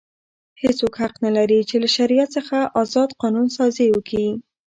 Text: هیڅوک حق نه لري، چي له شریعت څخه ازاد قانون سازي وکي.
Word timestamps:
هیڅوک 0.61 0.93
حق 1.01 1.15
نه 1.25 1.31
لري، 1.37 1.59
چي 1.69 1.75
له 1.83 1.89
شریعت 1.97 2.29
څخه 2.37 2.57
ازاد 2.81 3.09
قانون 3.21 3.47
سازي 3.57 3.87
وکي. 3.91 4.27